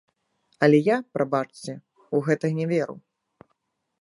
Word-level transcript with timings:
Але 0.67 0.79
я, 0.87 0.97
прабачце, 1.17 1.75
у 2.17 2.25
гэта 2.29 2.45
не 2.57 2.65
веру. 2.73 2.95